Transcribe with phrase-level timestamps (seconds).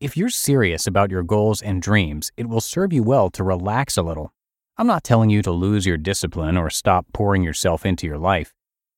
[0.00, 3.96] If you're serious about your goals and dreams, it will serve you well to relax
[3.96, 4.32] a little.
[4.76, 8.54] I'm not telling you to lose your discipline or stop pouring yourself into your life.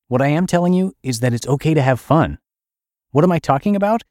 [0.08, 2.36] What I am telling you is that it's okay to have fun.
[3.12, 4.02] What am I talking about?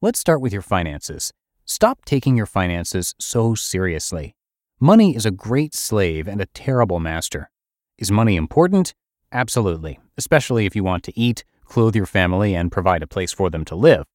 [0.00, 1.32] Let's start with your finances.
[1.64, 4.34] Stop taking your finances so seriously.
[4.80, 7.50] Money is a great slave and a terrible master.
[7.98, 8.94] Is money important?
[9.30, 13.48] Absolutely, especially if you want to eat, clothe your family, and provide a place for
[13.48, 14.06] them to live.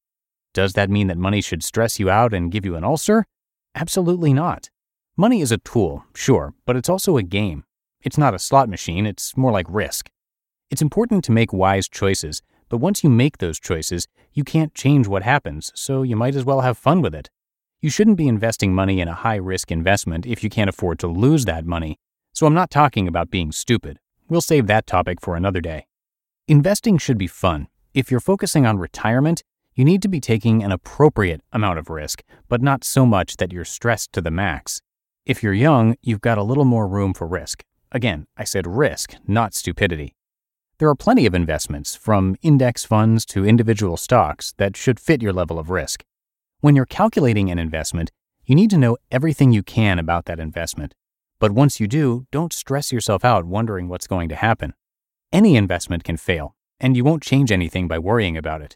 [0.57, 3.25] Does that mean that money should stress you out and give you an ulcer?
[3.75, 4.71] Absolutely not.
[5.15, 7.63] Money is a tool, sure, but it's also a game.
[8.01, 10.09] It's not a slot machine, it's more like risk.
[10.71, 15.07] It's important to make wise choices, but once you make those choices, you can't change
[15.07, 17.29] what happens, so you might as well have fun with it.
[17.79, 21.07] You shouldn't be investing money in a high risk investment if you can't afford to
[21.07, 21.99] lose that money.
[22.33, 23.99] So I'm not talking about being stupid.
[24.27, 25.85] We'll save that topic for another day.
[26.47, 27.67] Investing should be fun.
[27.93, 29.43] If you're focusing on retirement,
[29.77, 33.53] you need to be taking an appropriate amount of risk, but not so much that
[33.53, 34.81] you're stressed to the max.
[35.23, 37.63] If you're young, you've got a little more room for risk.
[37.91, 40.15] Again, I said risk, not stupidity.
[40.79, 45.31] There are plenty of investments, from index funds to individual stocks, that should fit your
[45.31, 46.03] level of risk.
[46.59, 48.11] When you're calculating an investment,
[48.45, 50.95] you need to know everything you can about that investment.
[51.39, 54.73] But once you do, don't stress yourself out wondering what's going to happen.
[55.31, 58.75] Any investment can fail, and you won't change anything by worrying about it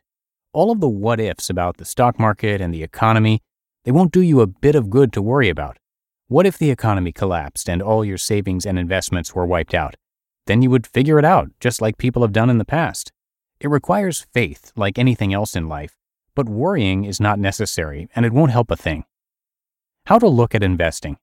[0.53, 3.41] all of the what ifs about the stock market and the economy,
[3.83, 5.77] they won't do you a bit of good to worry about.
[6.27, 9.95] What if the economy collapsed and all your savings and investments were wiped out?
[10.47, 13.11] Then you would figure it out, just like people have done in the past.
[13.59, 15.95] It requires faith, like anything else in life,
[16.35, 19.05] but worrying is not necessary and it won't help a thing.
[20.07, 21.17] How to look at investing.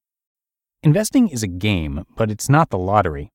[0.82, 3.32] Investing is a game, but it's not the lottery.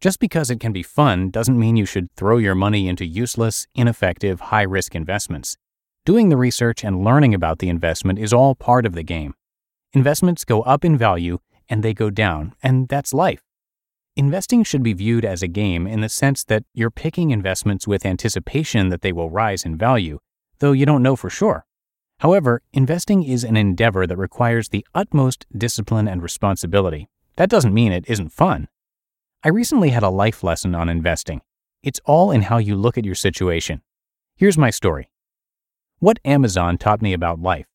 [0.00, 3.66] Just because it can be fun doesn't mean you should throw your money into useless,
[3.74, 5.56] ineffective, high risk investments.
[6.04, 9.34] Doing the research and learning about the investment is all part of the game.
[9.92, 13.40] Investments go up in value and they go down, and that's life.
[14.14, 18.06] Investing should be viewed as a game in the sense that you're picking investments with
[18.06, 20.20] anticipation that they will rise in value,
[20.58, 21.66] though you don't know for sure.
[22.20, 27.08] However, investing is an endeavor that requires the utmost discipline and responsibility.
[27.36, 28.68] That doesn't mean it isn't fun.
[29.44, 31.40] I recently had a life lesson on investing.
[31.82, 33.82] It's all in how you look at your situation.
[34.34, 35.08] Here's my story.
[36.00, 37.66] What Amazon taught me about life.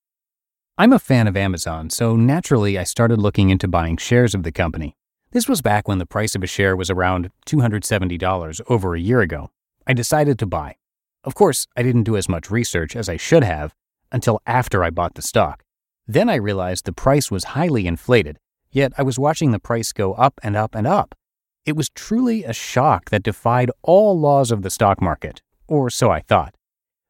[0.77, 4.51] I'm a fan of Amazon, so naturally I started looking into buying shares of the
[4.51, 4.97] company.
[5.31, 9.21] This was back when the price of a share was around $270 over a year
[9.21, 9.51] ago.
[9.88, 10.75] I decided to buy.
[11.24, 13.74] Of course, I didn't do as much research as I should have
[14.12, 15.63] until after I bought the stock.
[16.06, 18.39] Then I realized the price was highly inflated,
[18.71, 21.15] yet I was watching the price go up and up and up.
[21.63, 26.09] It was truly a shock that defied all laws of the stock market, or so
[26.09, 26.55] I thought.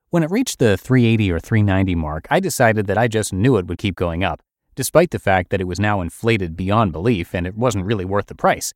[0.09, 3.68] When it reached the 380 or 390 mark, I decided that I just knew it
[3.68, 4.42] would keep going up.
[4.75, 8.27] despite the fact that it was now inflated beyond belief and it wasn't really worth
[8.27, 8.74] the price.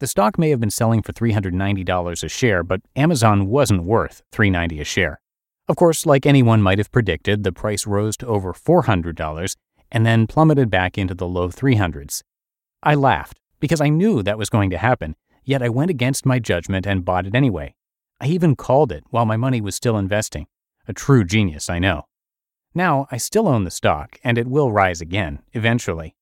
[0.00, 4.80] The stock may have been selling for $390 a share, but Amazon wasn't worth 390
[4.80, 5.20] a share.
[5.68, 9.56] Of course, like anyone might have predicted, the price rose to over $400
[9.90, 12.22] and then plummeted back into the low 300s.
[12.82, 16.38] I laughed because I knew that was going to happen, yet I went against my
[16.38, 17.74] judgment and bought it anyway.
[18.20, 20.46] I even called it while my money was still investing.
[20.88, 22.06] A true genius, I know.
[22.74, 26.14] Now, I still own the stock, and it will rise again, eventually.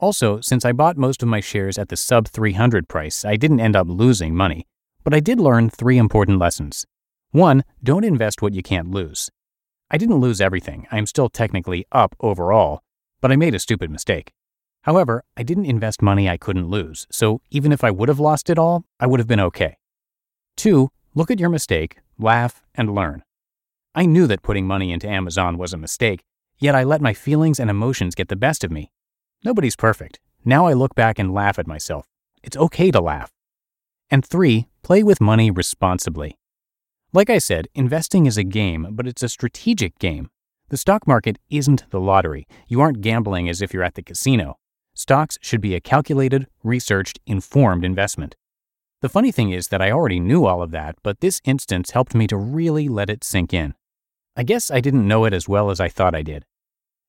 [0.00, 3.60] Also, since I bought most of my shares at the sub 300 price, I didn't
[3.60, 4.66] end up losing money,
[5.04, 6.86] but I did learn three important lessons.
[7.30, 9.30] One, don't invest what you can't lose.
[9.90, 12.82] I didn't lose everything, I am still technically up overall,
[13.20, 14.32] but I made a stupid mistake.
[14.82, 18.48] However, I didn't invest money I couldn't lose, so even if I would have lost
[18.48, 19.76] it all, I would have been okay.
[20.56, 23.22] Two, look at your mistake, laugh, and learn.
[23.94, 26.22] I knew that putting money into Amazon was a mistake,
[26.58, 28.90] yet I let my feelings and emotions get the best of me.
[29.44, 30.20] Nobody's perfect.
[30.44, 32.06] Now I look back and laugh at myself.
[32.42, 33.32] It's okay to laugh.
[34.10, 36.38] And three, play with money responsibly.
[37.12, 40.30] Like I said, investing is a game, but it's a strategic game.
[40.68, 42.46] The stock market isn't the lottery.
[42.68, 44.58] You aren't gambling as if you're at the casino.
[44.98, 48.34] Stocks should be a calculated, researched, informed investment.
[49.00, 52.16] The funny thing is that I already knew all of that, but this instance helped
[52.16, 53.74] me to really let it sink in.
[54.34, 56.44] I guess I didn't know it as well as I thought I did.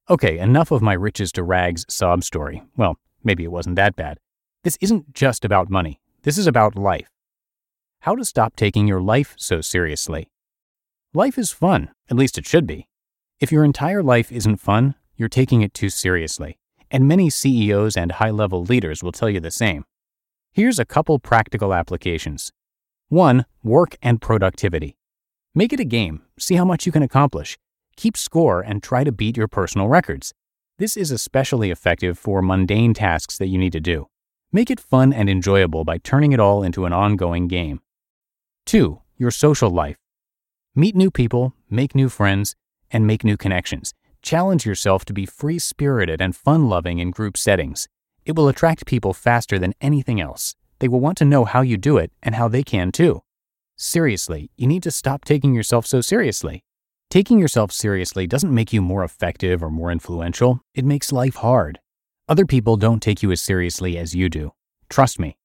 [0.08, 2.62] Okay, enough of my riches to rags sob story.
[2.78, 4.20] Well, maybe it wasn't that bad.
[4.64, 7.10] This isn't just about money, this is about life.
[8.02, 10.30] How to stop taking your life so seriously.
[11.16, 12.88] Life is fun, at least it should be.
[13.40, 16.60] If your entire life isn't fun, you're taking it too seriously,
[16.92, 19.86] and many CEOs and high level leaders will tell you the same.
[20.52, 22.52] Here's a couple practical applications.
[23.10, 23.46] 1.
[23.64, 24.98] Work and productivity.
[25.56, 27.58] Make it a game, see how much you can accomplish.
[27.96, 30.34] Keep score and try to beat your personal records.
[30.78, 34.08] This is especially effective for mundane tasks that you need to do.
[34.52, 37.82] Make it fun and enjoyable by turning it all into an ongoing game.
[38.66, 39.02] 2.
[39.18, 39.98] Your social life.
[40.76, 42.56] Meet new people, make new friends,
[42.90, 43.94] and make new connections.
[44.22, 47.88] Challenge yourself to be free spirited and fun loving in group settings.
[48.26, 50.56] It will attract people faster than anything else.
[50.80, 53.22] They will want to know how you do it and how they can too.
[53.78, 56.64] Seriously, you need to stop taking yourself so seriously.
[57.10, 61.80] Taking yourself seriously doesn't make you more effective or more influential, it makes life hard.
[62.28, 64.52] Other people don't take you as seriously as you do.
[64.90, 65.38] Trust me.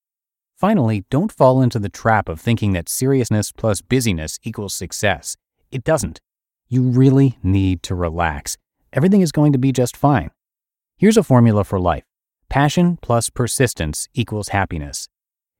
[0.57, 5.37] Finally, don't fall into the trap of thinking that seriousness plus busyness equals success.
[5.71, 6.21] It doesn't.
[6.69, 8.57] You really need to relax.
[8.95, 10.31] Everything is going to be just fine.
[10.97, 12.05] Here's a formula for life
[12.49, 15.09] passion plus persistence equals happiness.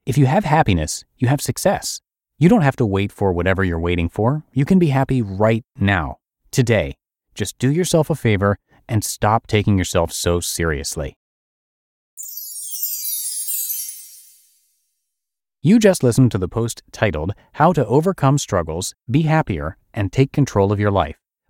[0.05, 1.99] If you have happiness, you have success.
[2.39, 4.45] You don't have to wait for whatever you're waiting for.
[4.53, 6.95] You can be happy right now, today.
[7.33, 11.17] Just do yourself a favor and stop taking yourself so seriously.
[15.61, 20.31] You just listened to the post titled How to Overcome Struggles, Be Happier, and Take
[20.31, 21.17] Control of Your Life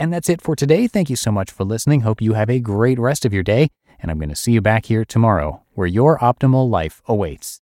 [0.00, 0.86] And that's it for today.
[0.86, 2.00] Thank you so much for listening.
[2.00, 3.68] Hope you have a great rest of your day.
[4.00, 7.58] And I'm going to see you back here tomorrow where your optimal life awaits.